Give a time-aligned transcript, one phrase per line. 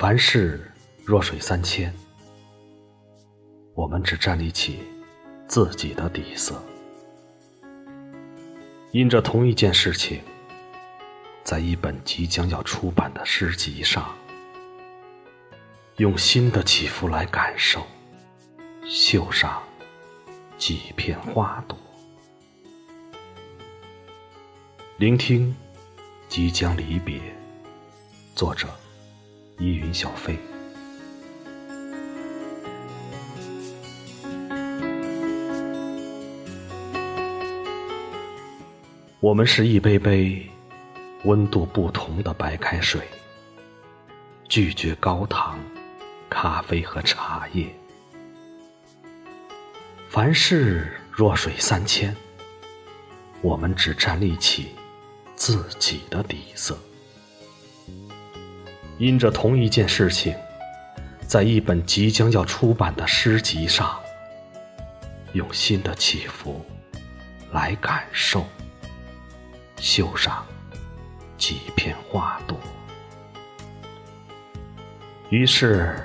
[0.00, 0.58] 凡事
[1.04, 1.94] 弱水三千，
[3.74, 4.78] 我们只站立起
[5.46, 6.58] 自己的底色。
[8.92, 10.22] 因着同一件事情，
[11.44, 14.16] 在一本即将要出版的诗集上，
[15.98, 17.86] 用新的起伏来感受，
[18.86, 19.62] 绣上
[20.56, 21.76] 几片花朵，
[24.96, 25.54] 聆听
[26.26, 27.20] 即将离别。
[28.34, 28.66] 作者：
[29.60, 30.36] 依云小飞。
[39.20, 40.48] 我们是一杯杯
[41.24, 43.06] 温度不同的白开水，
[44.48, 45.58] 拒绝高糖、
[46.30, 47.66] 咖啡和茶叶。
[50.08, 52.16] 凡事弱水三千，
[53.42, 54.70] 我们只站立起
[55.36, 56.78] 自己的底色。
[59.00, 60.36] 因着同一件事情，
[61.26, 63.98] 在一本即将要出版的诗集上，
[65.32, 66.62] 用新的起伏
[67.50, 68.44] 来感受，
[69.78, 70.44] 绣上
[71.38, 72.60] 几片花朵。
[75.30, 75.98] 于是，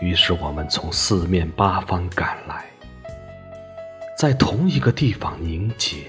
[0.00, 2.64] 于是我们从四面八方赶来，
[4.16, 6.04] 在同一个地方凝结。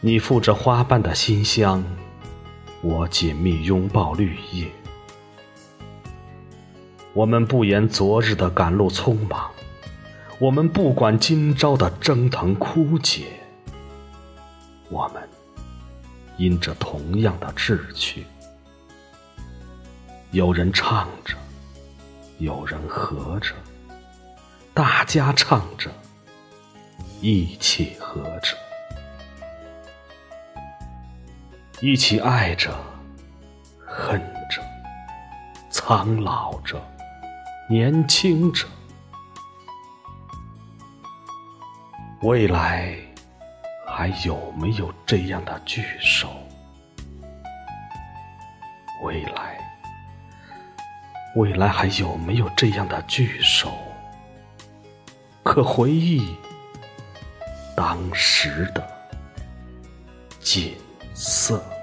[0.00, 1.84] 你附着花瓣的馨香。
[2.88, 4.70] 我紧密拥抱绿叶，
[7.12, 9.50] 我们不言昨日的赶路匆忙，
[10.38, 13.24] 我们不管今朝的蒸腾枯竭，
[14.88, 15.28] 我们
[16.36, 18.24] 因着同样的志趣，
[20.30, 21.34] 有人唱着，
[22.38, 23.52] 有人和着，
[24.72, 25.90] 大家唱着，
[27.20, 28.56] 一起和着。
[31.82, 32.74] 一起爱着，
[33.84, 34.62] 恨着，
[35.68, 36.80] 苍老着，
[37.68, 38.66] 年轻着。
[42.22, 42.96] 未来
[43.86, 46.30] 还有没有这样的聚首？
[49.04, 49.58] 未来，
[51.34, 53.70] 未来还有没有这样的聚首？
[55.42, 56.34] 可回忆
[57.76, 58.82] 当时的
[60.40, 60.74] 景。
[61.16, 61.75] 色。